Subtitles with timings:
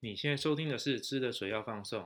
[0.00, 2.02] 你现在收听的是《吃的水要放送》。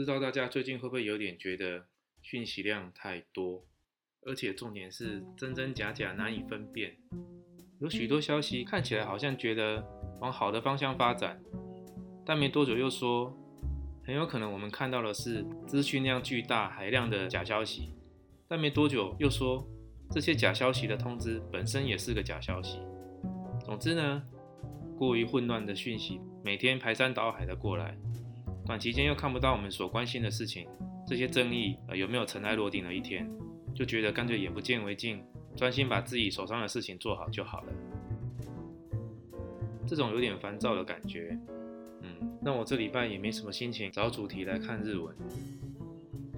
[0.00, 1.84] 不知道大家最近会不会有点觉得
[2.22, 3.66] 讯息量太多，
[4.22, 6.96] 而且重点是真真假假难以分辨。
[7.80, 9.86] 有许多消息看起来好像觉得
[10.22, 11.38] 往好的方向发展，
[12.24, 13.38] 但没多久又说
[14.02, 17.94] 很有可能我们看到的是资讯量巨大海量的假消息，
[18.48, 19.62] 但没多久又说
[20.10, 22.80] 这些假消息的通知本身也是个假消息。
[23.62, 24.22] 总之呢，
[24.96, 27.98] 过于混乱的讯息每天排山倒海的过来。
[28.70, 30.68] 短期间又看不到我们所关心的事情，
[31.04, 33.28] 这些争议呃有没有尘埃落定的一天，
[33.74, 35.20] 就觉得干脆眼不见为净，
[35.56, 37.72] 专心把自己手上的事情做好就好了。
[39.88, 41.36] 这种有点烦躁的感觉，
[42.02, 45.12] 嗯，那我这礼拜也没什么心情找主题来看日文，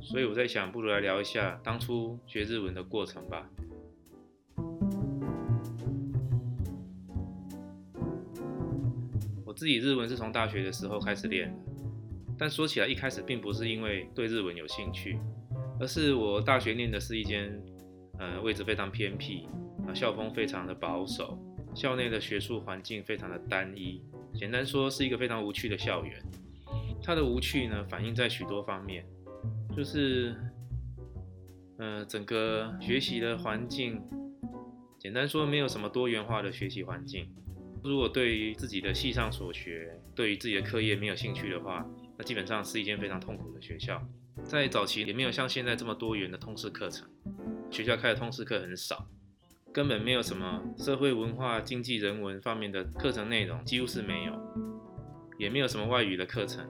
[0.01, 3.47] 所以我在想，不如来聊一下当初学日文的过程吧。
[9.45, 11.55] 我自己日文是从大学的时候开始练。
[12.39, 15.19] 但说起来，一开始并不是因为对日文有兴趣，
[15.79, 17.61] 而是我大学念的是一间，
[18.19, 19.47] 呃，位置非常偏僻，
[19.87, 21.39] 啊，校风非常的保守，
[21.75, 24.03] 校内的学术环境非常的单一，
[24.35, 26.21] 简单说是一个非常无趣的校园。
[27.03, 29.05] 它的无趣呢，反映在许多方面，
[29.77, 30.35] 就是，
[31.79, 34.01] 呃，整个学习的环境，
[34.99, 37.29] 简单说没有什么多元化的学习环境。
[37.83, 41.85] 如果对于自己的系上所学，对于自己的课业没有兴趣的话，
[42.23, 44.01] 那基本上是一间非常痛苦的学校。
[44.45, 47.05] 在早期也没有像现在这么多元的通识课程，
[47.69, 49.09] 学校开的通识课很少，
[49.73, 54.33] 根本没有什么社会文化、经济、人文方面的课程内容，几乎是没有，
[55.37, 56.65] 也没有什么外语的课程，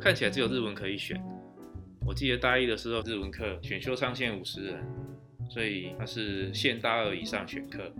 [0.00, 1.20] 看起来只有日文可以选。
[2.06, 4.86] 我记得大一的时候，日文课选修上限五十人，
[5.50, 7.92] 所以它是限大二以上选课。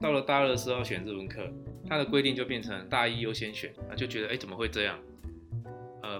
[0.00, 1.48] 到了大二的时候选日文课，
[1.88, 4.98] 它的规定就变成大一优先选，啊就觉得哎怎么会这样？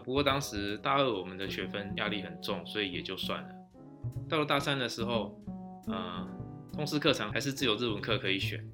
[0.01, 3.49] 不过当时大二我们的学分压力很重，所以也就算了。
[4.29, 5.39] 到了大三的时候，
[5.87, 6.27] 呃
[6.73, 8.65] 通识课程还是自由日文课可以选。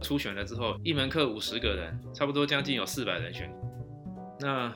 [0.00, 3.52] 初选了之后，一门课五十个人，差不多将近有四百人选。
[4.40, 4.74] 那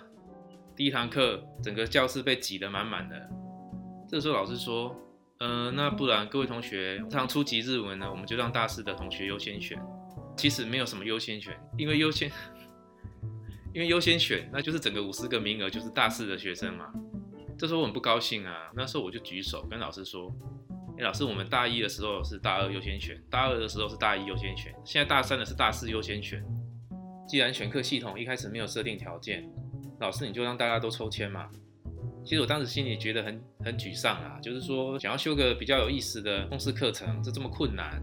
[0.77, 3.31] 第一堂课整个教室被挤得满满的，
[4.09, 4.95] 这时候老师说。
[5.41, 9.77] 嗯，那不然各位同学，这堂初级日文呢，我们就让大四的同学优先选。
[10.37, 12.31] 其实没有什么优先选，因为优先，
[13.75, 16.93] 因为优先选，那就是整个五十个名额就是大四的学生嘛。
[17.59, 20.33] 这时候我很不高兴啊，那时候我就举手跟老师说
[20.97, 26.41] ：“哎，老师，我们大一的时候是大二优先选，大二的时候是大一优先选，现在大三的是大四优先选。
[27.27, 29.45] 既然选课系统一开始没有设定条件，
[29.99, 31.51] 老师你就让大家都抽签嘛。”
[32.25, 38.01] 其实我当时心里觉得很很沮丧啊，就是说想要修个比较有意思的通识课程，这这么困难，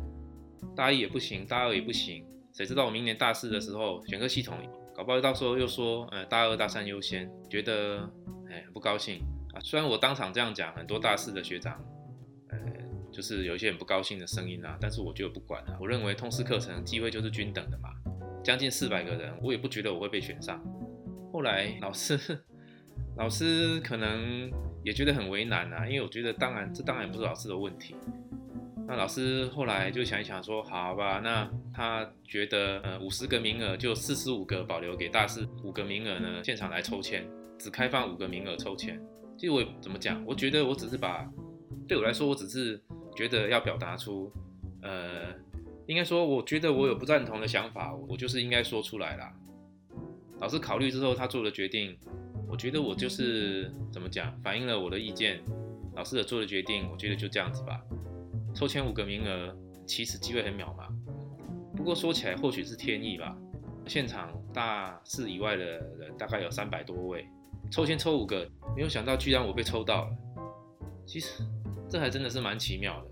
[0.75, 4.57] 大一也不行，大二也不行，谁知道我明年大四的时候选课系统，
[5.01, 8.07] 搞不到时候又说，呃，大二大三优先，觉得
[8.47, 9.19] 哎很不高兴
[9.51, 9.59] 啊。
[9.59, 11.84] 虽然我当场这样讲，很多大四的学长，
[12.50, 12.57] 呃，
[13.11, 17.90] 就是有一些很不高兴的声音啊，但是我就不管了，我认为通识课程机会就是均等的嘛，
[18.44, 20.63] 将近四百个人，我也不觉得我会被选上。
[21.34, 22.17] 后来老师。
[23.17, 24.50] 老师可能
[24.84, 27.94] 也觉得很为难啊，因为我觉得当然这当然不是老师的问题。
[28.91, 37.25] 那老师后来就想一想说，好吧，那他觉得呃五十个名额就四十五个保留给大四，五个名额呢现场来抽签，
[37.57, 39.02] 只开放五个名额抽签。
[39.38, 41.25] 其实我怎么讲，我觉得我只是把
[41.88, 42.81] 对我来说，我只是
[43.16, 44.29] 觉得要表达出，
[44.82, 45.34] 呃，
[45.87, 49.32] 应该说我觉得我有不赞同的想法，我就是应该说出来啦。
[50.41, 51.97] 老师考虑之后，他做了决定。
[52.46, 55.41] 我觉得我就是怎么讲，反映了我的意见，
[55.96, 57.79] 老师的做的决定，我觉得就这样子吧。
[58.61, 60.87] 抽签五个名额，其实机会很渺茫。
[61.75, 63.35] 不过说起来，或许是天意吧。
[63.87, 67.28] 现场大四以外的人大概有三百多位，
[67.72, 70.11] 抽签抽五个，没有想到居然我被抽到了。
[71.08, 71.43] 其实
[71.90, 73.08] 这还真的是蛮奇妙的。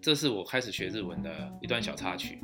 [0.00, 2.42] 这是我开始学日文的一段小插曲。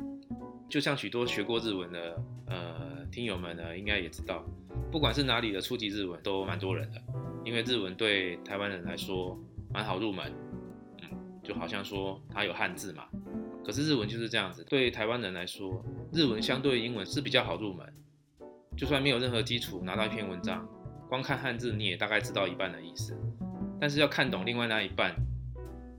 [0.69, 4.45] 就像许多学过日文的呃听友们呢，应该也知道。
[4.91, 7.01] 不管是哪里的初级日文都蛮多人的，
[7.43, 9.35] 因为日文对台湾人来说
[9.73, 10.31] 蛮好入门。
[11.43, 13.05] 就好像说它有汉字嘛。
[13.65, 17.85] 可是日文就是这样子，对台湾人来说，日文相对英文是比较好入门。
[18.75, 20.67] 就算没有任何基础，拿到一篇文章，
[21.07, 23.15] 光看汉字你也大概知道一半的意思。
[23.79, 25.15] 但是要看懂另外那一半，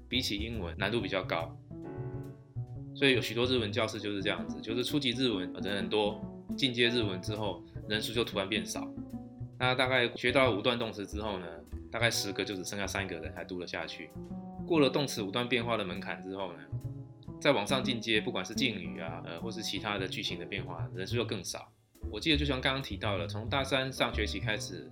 [0.08, 1.56] 比起英文难度比较高。
[2.94, 6.20] 所以有许多日文教室就是这样子，就是初级日文人很多，
[6.56, 8.86] 进阶日文之后人数就突然变少。
[9.58, 11.46] 那大概学到五段动词之后呢，
[11.90, 14.10] 大概十个就只剩下三个人还读得下去。
[14.66, 16.58] 过了动词五段变化的门槛之后呢，
[17.40, 21.70] 再往上进阶，不管是敬语啊，呃，或是其他的句型的变化，人数就更少。
[22.10, 24.90] 我记得就像刚刚提到了，从大三上学期开始，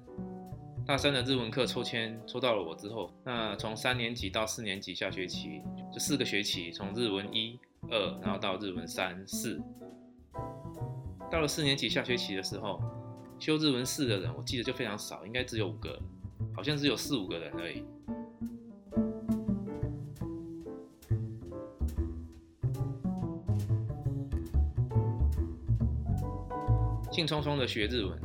[0.86, 7.58] 大三的日文课抽签抽到了我之后，那从三年级到四年级下学期这四个学期，从日文一。
[7.90, 9.60] 二，然后到日文三四，
[11.28, 12.80] 到了四年级下学期的时候，
[13.40, 16.00] 修日文四的人，我记得就非常少，应该只有五个，
[16.54, 17.82] 好像只有四五个人而已。
[27.12, 28.18] 兴冲冲的学日文，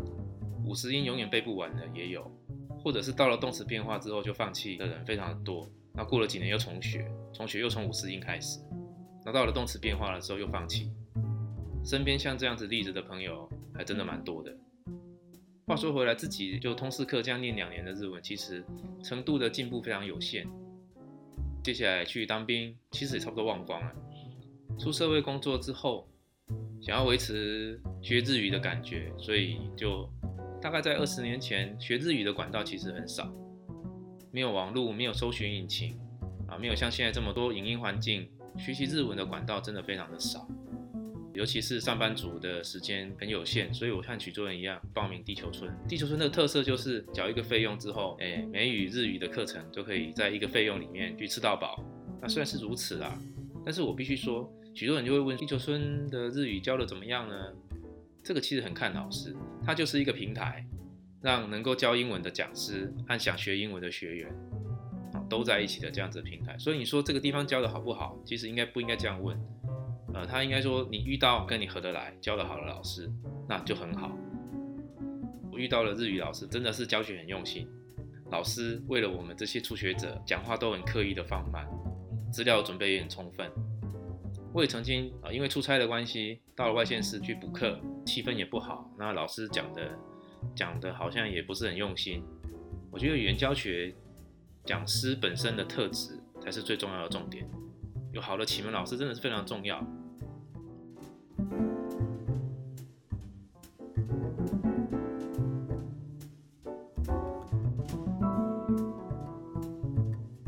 [0.64, 2.32] 五十音永远背不完的也有，
[2.80, 8.62] 或者是到了动词变化之后就放弃的人非常的多，那过了几年又重学，重学又从五十音开始。
[9.26, 10.90] 那到了动词变化了之后又放弃，
[11.84, 14.56] 身边像这样子例子的朋友还真的蛮多的。
[15.66, 18.64] 话说回来，自己就通识课这样念两年的日文，其实
[19.04, 20.48] 程度的进步非常有限。
[21.62, 23.92] 接下来去当兵，其实也差不多忘光了。
[24.80, 26.08] 出社会工作之后，
[26.82, 30.10] 想要维持学日语的感觉，所以就
[30.62, 33.32] 大概在二十年前学日语的管道其实很少，
[34.32, 36.00] 没有网络，没有搜寻引擎
[36.48, 38.30] 啊，没有像现在这么多影音环境。
[38.58, 40.48] 学习日文的管道真的非常的少，
[41.36, 45.72] 尤其是上班族的时间很有限，所以我和许多人一样报名地球村。
[45.88, 51.84] 地球村的特色就是缴一个费用之后，诶，美语、日语的课程都可以在一个费用里面去吃到饱。
[52.20, 53.16] 那虽然是如此啦，
[53.64, 57.52] 但是我必须说，许多人就会问地球村的日语教的怎么样呢？
[58.24, 59.36] 这个其实很看老师，
[59.66, 60.64] 它就是一个平台，
[61.20, 64.30] 让能够教英文的讲师和想学英文的学员
[65.14, 65.20] 啊。
[65.28, 68.16] 都在一起的这样子的平台，所以你说这个地方教的好不好？
[68.24, 69.36] 其实应该不应该这样问，
[70.14, 73.12] 呃，他应该说你遇到跟你合得来、教得好的老师，
[73.50, 74.16] 那就很好。
[75.52, 77.68] 我遇到了日语老师，真的是教学很用心，
[78.30, 81.68] 老师为了我们这些初学者，讲话都很刻意的放慢，
[82.32, 83.52] 资料准备也很充分。
[84.54, 89.92] 我也曾经啊，因为出差的关系，到了外县市去补课，气氛也不好，那老师讲的
[90.56, 92.24] 讲的好像也不是很用心。
[92.92, 93.94] 我觉得语言教学。
[94.66, 97.50] 讲师本身的特质才是最重要的重点，
[98.12, 99.80] 有好的启蒙老师真的是非常重要。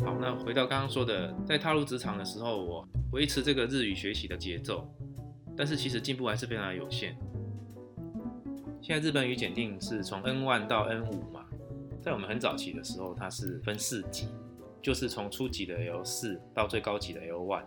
[0.04, 4.88] 好，那回到刚刚说的，在踏入职场的时候，我维持这个日语学习的节奏，
[5.58, 7.18] 但是其实进步还是非常有限。
[8.82, 11.46] 现在日本语检定是从 N one 到 N 五嘛？
[12.02, 14.28] 在我们很早期的时候，它是分四级，
[14.82, 17.64] 就是从初级的 L 四到最高级的 L1。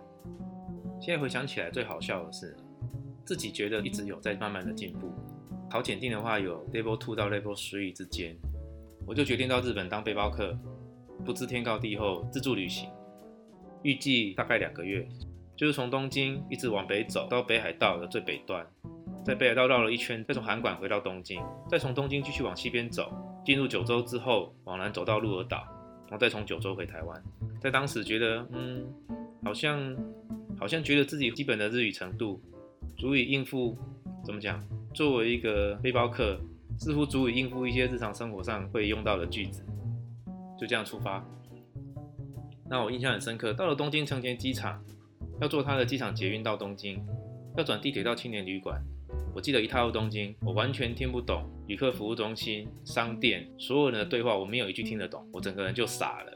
[1.00, 2.56] 现在回想起来，最好笑的是，
[3.24, 5.12] 自己觉得一直有在慢慢的进步。
[5.68, 8.36] 考检定的话，有 Level two 到 Level three 之间，
[9.06, 10.58] 我就决定到日本当背包客，
[11.24, 12.88] 不知天高地厚，自助旅行，
[13.82, 15.06] 预计大概两个月，
[15.62, 18.66] 就是从东京一直往北走到北海道的最北端，
[19.24, 21.40] 在北海道绕了一圈，再从函馆回到东京，
[21.70, 23.16] 再从东京继续往西边走。
[23.44, 25.58] 进入九州之后，往南走到鹿儿岛，
[26.08, 27.22] 然后再从九州回台湾。
[27.60, 28.84] 在当时觉得，嗯，
[29.44, 29.96] 好像
[30.58, 32.42] 好像觉得自己基本的日语程度
[32.98, 33.78] 足以应付，
[34.24, 34.60] 怎么讲？
[34.92, 36.40] 作为一个背包客，
[36.76, 39.64] 似乎足以应付一些日常生活上会用到的句子。
[40.58, 41.24] 就这样出发。
[42.68, 44.82] 那我印象很深刻，到了东京成田机场，
[45.42, 47.04] 要坐他的机场捷运到东京，
[47.56, 48.80] 要转地铁到青年旅馆。
[49.34, 56.32] 我记得一踏入东京，我完全听不懂旅客服务中心、商店所有人的对话，我没有一句听得懂，我整个人就傻了，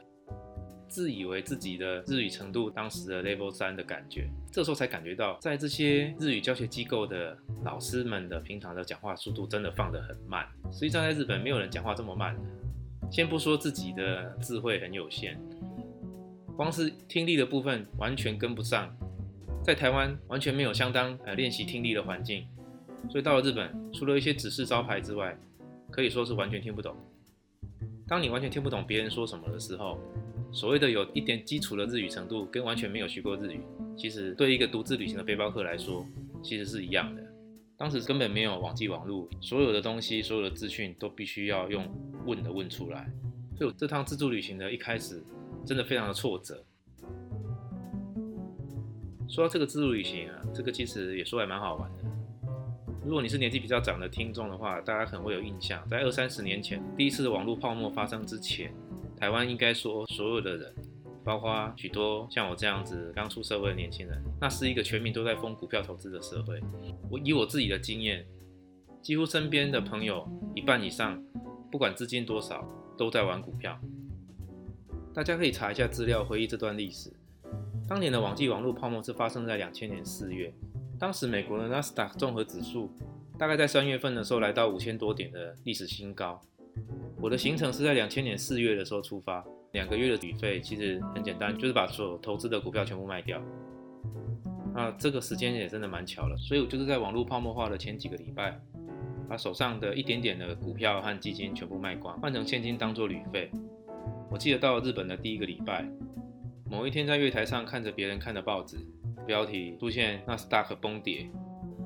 [0.89, 10.45] 自以为自己的日语程度当时的 level 三的感觉，这时候才感觉到，在这些日语教学机构的老师们的平常的讲话速度真的放得很慢。
[10.69, 12.41] 实际上在日本没有人讲话这么慢的，
[13.09, 15.39] 先不说自己的智慧很有限，
[16.57, 18.91] 光是听力的部分完全跟不上，
[19.63, 22.47] 在台湾完全没有相当呃练习听力的环境。
[23.11, 25.37] 所以到了日本，除了一些指示招牌之外，
[25.91, 26.95] 可以说是完全听不懂。
[28.07, 29.99] 当你完全听不懂别人说什么的时候，
[30.51, 33.61] 所谓的有一点基础的日语程度，跟完全没有学过日语，
[33.95, 36.03] 其实对一个独自旅行的背包客来说，
[36.41, 37.21] 其实是一样的。
[37.77, 41.87] 当时根本没有网际网络，所有的东西、所有的资讯都必须要用
[42.25, 43.07] 问的问出来。
[43.55, 45.23] 所以这趟自助旅行的一开始，
[45.67, 46.63] 真的非常的挫折。
[49.27, 51.99] 说到这个自助旅行啊，这个其实也说还蛮好玩的。
[53.05, 58.73] 如果你是年纪比较长的听众的话，大家可能会有印象，在二三十年前，第一次的网络泡沫发生之前，
[59.17, 60.73] 台湾应该说所有的人，
[61.25, 66.61] 包括许多像我这样子刚出社会的年轻人，那是一个全民都在疯股票投资的社会。
[67.11, 68.25] 我以我自己的经验，
[69.01, 71.21] 几乎身边的朋友一半以上，
[71.69, 72.65] 不管资金多少，
[72.97, 73.77] 都在玩股票。
[75.17, 77.11] 大家可以查一下资料，回忆这段历史。
[77.89, 80.53] 当年的网际网络泡沫是发生在两千年四月。
[80.99, 82.91] 当时美国的纳斯达克综合指数
[83.35, 86.39] 大概在三月份的时候来到五千多点的历史新高。
[87.19, 93.41] 我的行程是在两千年四月的时候出发，两个月的旅费其实很简单，就是把所有投资的股票全部卖掉。
[94.75, 98.61] 那这个时间也真的蛮巧了，所以我就是在网络泡沫化的前几个礼拜，
[99.27, 103.49] 把手上的一点点的股票和基金全部卖光，换成现金当做旅费。
[104.29, 105.85] 我记得到日本的第一个礼拜，
[106.69, 108.77] 某一天在月台上看着别人看的报纸。
[109.25, 111.29] 标题出现纳斯达克崩跌，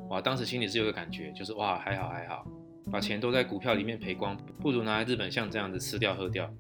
[0.09, 0.21] 哇！
[0.21, 2.45] 当时心里是有个感觉，就是哇，还好还好，
[2.91, 6.53] 把钱都在股票里面赔光，不如拿来日本像这样子吃掉喝掉。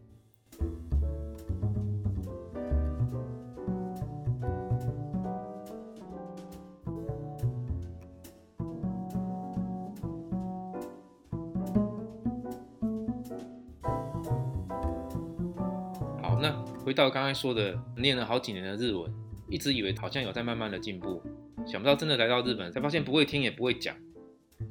[16.83, 19.11] 回到刚才说的，念了好几年的日文。
[19.49, 21.21] 一直以为好像有在慢慢的进步，
[21.67, 23.93] 想不到真的来到日本才发现不会听也不会讲，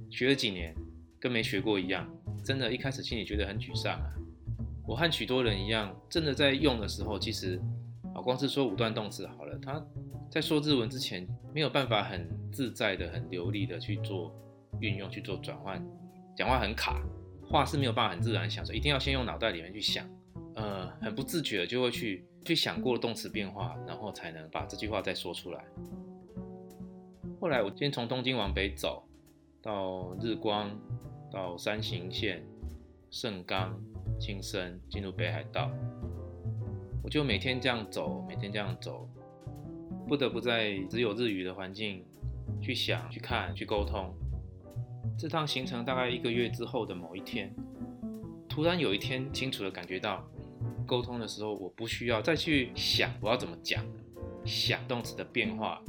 [0.08, 0.74] 学了几年
[1.20, 2.10] 跟没学过一样，
[2.42, 4.08] 真的，一开始心里觉得很沮丧啊。
[4.86, 7.60] 我和许多人一样，真的在用的时候，其实
[8.14, 9.84] 啊，光是说五段动词好了，他
[10.30, 14.34] 在说日文之前没有办法很自在的、很流利的去做
[14.80, 15.84] 运用、去做转换，
[16.34, 17.02] 讲话很卡，
[17.46, 20.08] 话是没有办法很自然想说，一定要先用脑袋里面去想，
[20.60, 22.24] 呃，很不自觉的就会去。
[22.42, 25.62] 去想过动词变化，然后才能把这句话再说出来。
[27.38, 29.06] 后来我先从东京往北走，
[29.60, 30.70] 到日光，
[31.30, 32.42] 到山形县、
[33.10, 33.78] 盛冈、
[34.18, 35.70] 青森，进入北海道。
[37.04, 39.06] 我就每天这样走，每天这样走，
[40.08, 42.02] 不得不在只有日语的环境
[42.58, 44.14] 去想、去看、去沟通。
[45.18, 47.54] 这趟行程大概一个月之后的某一天，
[48.48, 50.26] 突然有一天清楚的感觉到。
[50.90, 53.86] 沟通的时候，我不需要再去想我要怎么讲，
[54.44, 55.80] 想动词的变化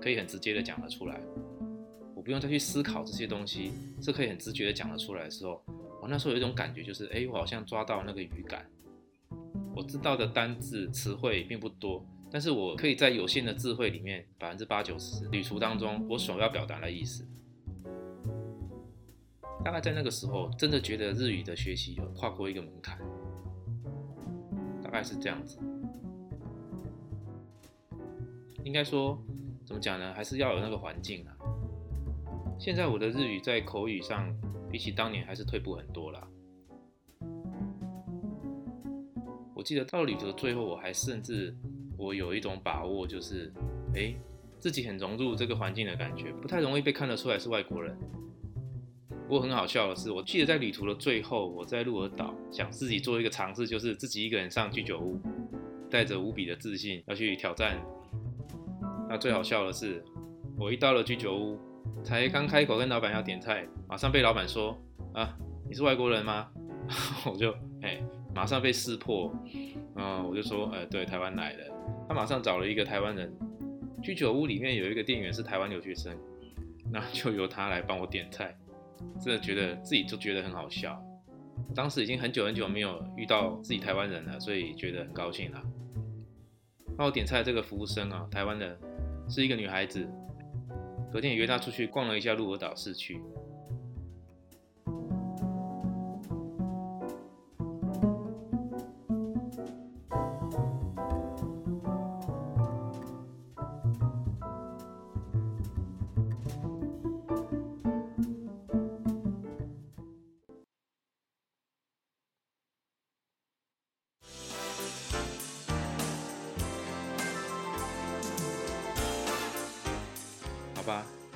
[0.00, 1.20] 可以很直接的讲得出来，
[2.12, 3.70] 我不用再去思考这些东西，
[4.00, 5.62] 是可以很直觉的讲得出来的时候，
[6.02, 8.68] 我那时候有一种感觉，就是哎，我好像抓到那个语感，
[9.76, 17.24] 我知道的单字词汇并不多，但是我可以在有限的智慧里面，百分之八九十旅途当中，我所要表达的意思，
[19.64, 22.98] 大概在那个时候，真的觉得日语的学习有跨过一个门槛。
[24.92, 25.58] 大概是这样子，
[28.62, 29.18] 应该说
[29.64, 30.12] 怎么讲呢？
[30.12, 31.34] 还是要有那个环境啊。
[32.58, 34.30] 现在我的日语在口语上
[34.70, 36.28] 比起当年还是退步很多了。
[39.54, 41.56] 我记得到旅途的最后，我还甚至
[41.96, 43.50] 我有一种把握，就是
[43.94, 44.14] 哎，
[44.58, 47.96] 自己很融入这个环境的感觉，不太容易被看得出来是外国人。
[49.22, 55.18] 不过很好笑的是，我记得在旅途的最后，我在鹿儿岛想自己做一个尝试，就是自己一个人上居酒屋，
[55.90, 57.80] 带着无比的自信要去挑战。
[59.08, 60.04] 那最好笑的是，
[60.58, 61.58] 我一到了居酒屋，
[62.04, 64.78] 才刚开口跟老板要点菜，马上被老板说
[65.14, 65.34] ：“啊，
[65.68, 66.48] 你是外国人吗？”
[67.24, 68.02] 我就哎，
[68.34, 69.32] 马上被识破。
[69.96, 71.70] 嗯，我就说：“呃，对，台湾来的。”
[72.08, 73.32] 他马上找了一个台湾人。
[74.02, 76.12] 居酒屋里面有一个店员是台湾留学生，
[76.90, 78.54] 那就由他来帮我点菜。
[79.20, 81.02] 真的觉得自己就觉得很好笑，
[81.74, 85.62] 当时已经很久很久没有遇到自己台湾人了，所以觉得很高兴啦。
[86.96, 88.76] 帮我点菜的这个服务生啊，台湾人，
[89.28, 90.06] 是一个女孩子。
[91.10, 93.20] 昨天也约她出去逛了一下鹿儿岛市区。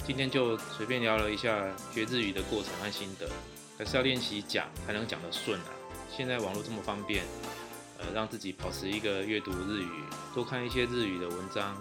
[0.06, 3.28] 今天就随便聊了一下学日语的过程和心得，
[3.76, 5.66] 还是要练习讲才能讲得顺啊。
[6.16, 7.24] 现在网络这么方便，
[7.98, 9.90] 呃，让自己保持一个阅读日语，
[10.32, 11.76] 多看一些日语的文章，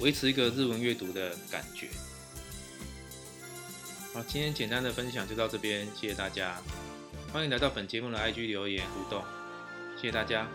[0.00, 1.86] 维持一个日文阅读的感觉。
[4.12, 6.60] 好，今天简单的分享就到这边，谢谢大家，
[7.32, 9.22] 欢迎来到本节目的 IG 留言互动，
[9.94, 10.48] 谢谢大家。